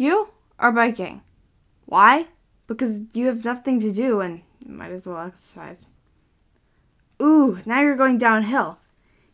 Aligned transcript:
You 0.00 0.28
are 0.60 0.70
biking. 0.70 1.22
Why? 1.84 2.28
Because 2.68 3.00
you 3.14 3.26
have 3.26 3.44
nothing 3.44 3.80
to 3.80 3.92
do 3.92 4.20
and 4.20 4.42
you 4.64 4.72
might 4.72 4.92
as 4.92 5.08
well 5.08 5.26
exercise. 5.26 5.86
Ooh, 7.20 7.58
now 7.66 7.80
you're 7.80 7.96
going 7.96 8.16
downhill. 8.16 8.78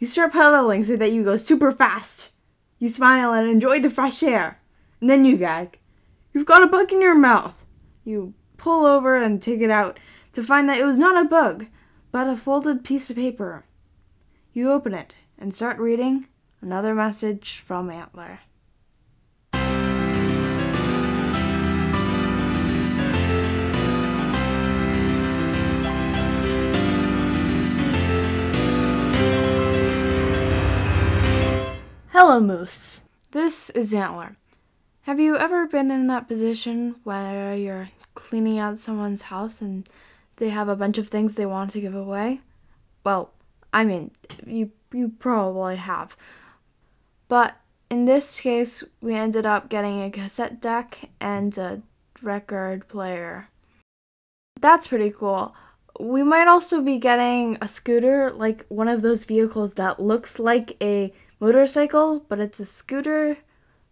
You 0.00 0.08
start 0.08 0.32
pedaling 0.32 0.84
so 0.84 0.96
that 0.96 1.12
you 1.12 1.22
go 1.22 1.36
super 1.36 1.70
fast. 1.70 2.30
You 2.80 2.88
smile 2.88 3.32
and 3.32 3.48
enjoy 3.48 3.78
the 3.78 3.88
fresh 3.88 4.20
air. 4.20 4.60
And 5.00 5.08
then 5.08 5.24
you 5.24 5.36
gag. 5.36 5.78
You've 6.34 6.44
got 6.44 6.64
a 6.64 6.66
bug 6.66 6.92
in 6.92 7.00
your 7.00 7.14
mouth. 7.14 7.64
You 8.04 8.34
pull 8.56 8.84
over 8.84 9.16
and 9.16 9.40
take 9.40 9.60
it 9.60 9.70
out 9.70 10.00
to 10.32 10.42
find 10.42 10.68
that 10.68 10.78
it 10.78 10.84
was 10.84 10.98
not 10.98 11.24
a 11.24 11.28
bug, 11.28 11.66
but 12.10 12.26
a 12.26 12.34
folded 12.34 12.84
piece 12.84 13.10
of 13.10 13.16
paper. 13.16 13.64
You 14.52 14.72
open 14.72 14.92
it 14.92 15.14
and 15.38 15.54
start 15.54 15.78
reading 15.78 16.26
another 16.60 16.96
message 16.96 17.58
from 17.58 17.90
Antler. 17.90 18.40
Hello, 32.20 32.40
Moose. 32.40 33.00
This 33.30 33.70
is 33.70 33.94
Antler. 33.94 34.34
Have 35.02 35.20
you 35.20 35.36
ever 35.36 35.68
been 35.68 35.92
in 35.92 36.08
that 36.08 36.26
position 36.26 36.96
where 37.04 37.54
you're 37.54 37.90
cleaning 38.16 38.58
out 38.58 38.76
someone's 38.76 39.22
house 39.30 39.60
and 39.60 39.88
they 40.38 40.48
have 40.48 40.68
a 40.68 40.74
bunch 40.74 40.98
of 40.98 41.06
things 41.06 41.36
they 41.36 41.46
want 41.46 41.70
to 41.70 41.80
give 41.80 41.94
away? 41.94 42.40
Well, 43.04 43.30
I 43.72 43.84
mean, 43.84 44.10
you 44.44 44.72
you 44.92 45.12
probably 45.20 45.76
have. 45.76 46.16
But 47.28 47.54
in 47.88 48.04
this 48.04 48.40
case, 48.40 48.82
we 49.00 49.14
ended 49.14 49.46
up 49.46 49.68
getting 49.68 50.02
a 50.02 50.10
cassette 50.10 50.60
deck 50.60 51.10
and 51.20 51.56
a 51.56 51.82
record 52.20 52.88
player. 52.88 53.46
That's 54.60 54.88
pretty 54.88 55.12
cool. 55.12 55.54
We 56.00 56.24
might 56.24 56.48
also 56.48 56.80
be 56.80 56.98
getting 56.98 57.58
a 57.60 57.68
scooter, 57.68 58.32
like 58.32 58.66
one 58.66 58.88
of 58.88 59.02
those 59.02 59.22
vehicles 59.22 59.74
that 59.74 60.00
looks 60.00 60.40
like 60.40 60.76
a 60.82 61.12
motorcycle, 61.40 62.24
but 62.28 62.40
it's 62.40 62.60
a 62.60 62.66
scooter 62.66 63.38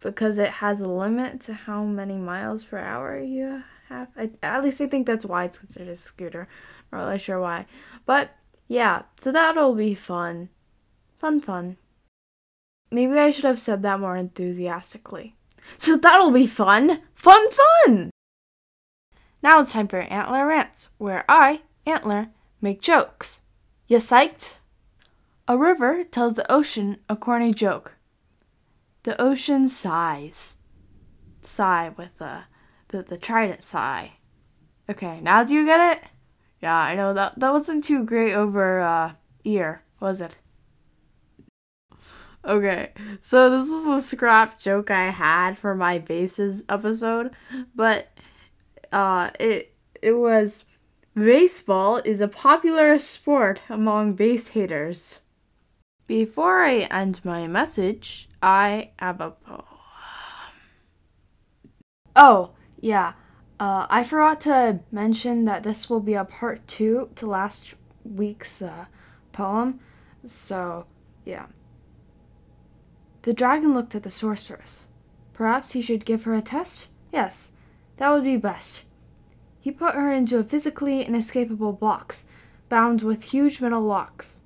because 0.00 0.38
it 0.38 0.48
has 0.48 0.80
a 0.80 0.88
limit 0.88 1.40
to 1.42 1.54
how 1.54 1.84
many 1.84 2.16
miles 2.16 2.64
per 2.64 2.78
hour 2.78 3.18
you 3.18 3.62
have. 3.88 4.08
I, 4.16 4.30
at 4.42 4.62
least 4.62 4.80
I 4.80 4.86
think 4.86 5.06
that's 5.06 5.26
why 5.26 5.44
it's 5.44 5.58
considered 5.58 5.88
a 5.88 5.96
scooter. 5.96 6.48
Not 6.92 7.06
really 7.06 7.18
sure 7.18 7.40
why. 7.40 7.66
But 8.06 8.30
yeah, 8.68 9.02
so 9.20 9.32
that'll 9.32 9.74
be 9.74 9.94
fun. 9.94 10.48
Fun, 11.18 11.40
fun. 11.40 11.76
Maybe 12.90 13.18
I 13.18 13.30
should 13.30 13.44
have 13.44 13.60
said 13.60 13.82
that 13.82 14.00
more 14.00 14.16
enthusiastically. 14.16 15.36
So 15.78 15.96
that'll 15.96 16.30
be 16.30 16.46
fun. 16.46 17.02
Fun, 17.14 17.48
fun! 17.50 18.10
Now 19.42 19.60
it's 19.60 19.72
time 19.72 19.88
for 19.88 20.00
Antler 20.00 20.46
Rants, 20.46 20.90
where 20.98 21.24
I, 21.28 21.62
Antler, 21.86 22.28
make 22.60 22.80
jokes. 22.80 23.42
You 23.86 23.98
psyched? 23.98 24.54
A 25.50 25.58
river 25.58 26.04
tells 26.04 26.34
the 26.34 26.48
ocean 26.48 26.98
a 27.08 27.16
corny 27.16 27.52
joke. 27.52 27.96
The 29.02 29.20
ocean 29.20 29.68
sighs. 29.68 30.58
Sigh 31.42 31.90
with 31.96 32.18
the, 32.18 32.42
the, 32.90 33.02
the 33.02 33.18
trident 33.18 33.64
sigh. 33.64 34.12
Okay, 34.88 35.20
now 35.20 35.42
do 35.42 35.56
you 35.56 35.66
get 35.66 35.96
it? 35.96 36.04
Yeah, 36.60 36.76
I 36.76 36.94
know 36.94 37.12
that 37.14 37.40
that 37.40 37.52
wasn't 37.52 37.82
too 37.82 38.04
great 38.04 38.32
over 38.32 38.78
uh, 38.78 39.14
ear, 39.42 39.82
was 39.98 40.20
it? 40.20 40.36
Okay, 42.44 42.92
so 43.18 43.50
this 43.50 43.72
was 43.72 43.88
a 43.88 44.00
scrap 44.00 44.56
joke 44.56 44.88
I 44.88 45.10
had 45.10 45.58
for 45.58 45.74
my 45.74 45.98
bases 45.98 46.62
episode, 46.68 47.32
but 47.74 48.16
uh, 48.92 49.30
it 49.40 49.74
it 50.00 50.12
was 50.12 50.66
baseball 51.16 51.96
is 52.04 52.20
a 52.20 52.28
popular 52.28 53.00
sport 53.00 53.58
among 53.68 54.12
base 54.12 54.46
haters. 54.46 55.18
Before 56.10 56.64
I 56.64 56.88
end 56.90 57.20
my 57.24 57.46
message, 57.46 58.28
I 58.42 58.90
have 58.98 59.20
a 59.20 59.30
poem. 59.30 59.62
Oh, 62.16 62.50
yeah. 62.80 63.12
Uh, 63.60 63.86
I 63.88 64.02
forgot 64.02 64.40
to 64.40 64.80
mention 64.90 65.44
that 65.44 65.62
this 65.62 65.88
will 65.88 66.00
be 66.00 66.14
a 66.14 66.24
part 66.24 66.66
two 66.66 67.10
to 67.14 67.26
last 67.28 67.76
week's 68.02 68.60
uh, 68.60 68.86
poem. 69.30 69.78
So, 70.24 70.86
yeah. 71.24 71.46
The 73.22 73.32
dragon 73.32 73.72
looked 73.72 73.94
at 73.94 74.02
the 74.02 74.10
sorceress. 74.10 74.88
Perhaps 75.32 75.74
he 75.74 75.80
should 75.80 76.04
give 76.04 76.24
her 76.24 76.34
a 76.34 76.42
test? 76.42 76.88
Yes, 77.12 77.52
that 77.98 78.10
would 78.10 78.24
be 78.24 78.36
best. 78.36 78.82
He 79.60 79.70
put 79.70 79.94
her 79.94 80.10
into 80.10 80.40
a 80.40 80.42
physically 80.42 81.04
inescapable 81.04 81.74
box, 81.74 82.24
bound 82.68 83.00
with 83.00 83.30
huge 83.30 83.60
metal 83.60 83.82
locks. 83.82 84.40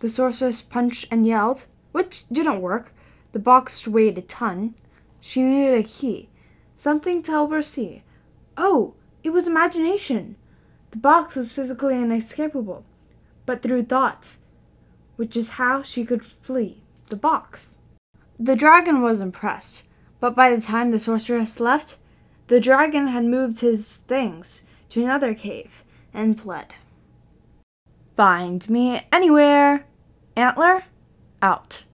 The 0.00 0.08
sorceress 0.08 0.62
punched 0.62 1.06
and 1.10 1.26
yelled, 1.26 1.64
which 1.92 2.28
didn't 2.28 2.60
work. 2.60 2.92
The 3.32 3.38
box 3.38 3.86
weighed 3.86 4.18
a 4.18 4.22
ton. 4.22 4.74
She 5.20 5.42
needed 5.42 5.84
a 5.84 5.88
key, 5.88 6.28
something 6.76 7.22
to 7.22 7.32
help 7.32 7.50
her 7.50 7.62
see. 7.62 8.02
Oh, 8.56 8.94
it 9.22 9.30
was 9.30 9.48
imagination. 9.48 10.36
The 10.92 10.98
box 10.98 11.36
was 11.36 11.52
physically 11.52 11.96
inescapable, 11.96 12.84
but 13.44 13.62
through 13.62 13.84
thoughts, 13.84 14.38
which 15.16 15.36
is 15.36 15.50
how 15.50 15.82
she 15.82 16.04
could 16.04 16.24
flee 16.24 16.82
the 17.08 17.16
box. 17.16 17.74
The 18.38 18.56
dragon 18.56 19.02
was 19.02 19.20
impressed, 19.20 19.82
but 20.20 20.36
by 20.36 20.54
the 20.54 20.60
time 20.60 20.90
the 20.90 20.98
sorceress 20.98 21.58
left, 21.58 21.98
the 22.46 22.60
dragon 22.60 23.08
had 23.08 23.24
moved 23.24 23.60
his 23.60 23.96
things 23.96 24.64
to 24.90 25.02
another 25.02 25.34
cave 25.34 25.84
and 26.14 26.40
fled. 26.40 26.74
Find 28.18 28.68
me 28.68 29.00
anywhere. 29.12 29.84
Antler, 30.34 30.82
out. 31.40 31.84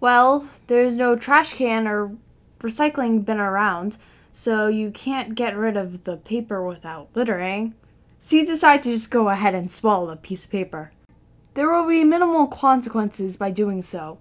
Well, 0.00 0.48
there's 0.68 0.94
no 0.94 1.16
trash 1.16 1.52
can 1.52 1.86
or 1.86 2.16
recycling 2.60 3.22
bin 3.22 3.38
around, 3.38 3.98
so 4.32 4.68
you 4.68 4.90
can't 4.90 5.34
get 5.34 5.54
rid 5.54 5.76
of 5.76 6.04
the 6.04 6.16
paper 6.16 6.66
without 6.66 7.10
littering. 7.14 7.74
So 8.20 8.36
you 8.36 8.46
decide 8.46 8.82
to 8.84 8.90
just 8.90 9.10
go 9.10 9.28
ahead 9.28 9.54
and 9.54 9.70
swallow 9.70 10.06
the 10.06 10.16
piece 10.16 10.46
of 10.46 10.50
paper. 10.50 10.92
There 11.52 11.70
will 11.70 11.86
be 11.86 12.02
minimal 12.02 12.46
consequences 12.46 13.36
by 13.36 13.50
doing 13.50 13.82
so. 13.82 14.16